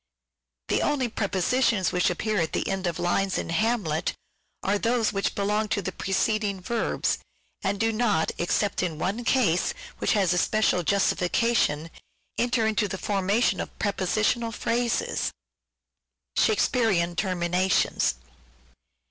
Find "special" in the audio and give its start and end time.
10.39-10.81